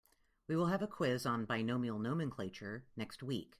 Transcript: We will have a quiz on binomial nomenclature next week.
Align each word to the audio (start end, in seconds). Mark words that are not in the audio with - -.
We 0.47 0.55
will 0.55 0.65
have 0.65 0.81
a 0.81 0.87
quiz 0.87 1.25
on 1.27 1.45
binomial 1.45 1.99
nomenclature 1.99 2.85
next 2.97 3.21
week. 3.21 3.49